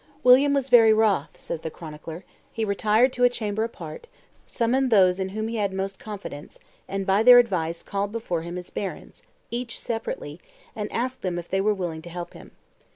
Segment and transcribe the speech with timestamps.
[0.23, 2.23] "William was very wroth," says the chronicler,
[2.57, 4.07] "retired to a chamber apart,
[4.47, 8.55] summoned those in whom he had most confidence, and by their advice called before him
[8.55, 10.39] his barons, each separately,
[10.75, 12.49] and asked them if they were willing to help him.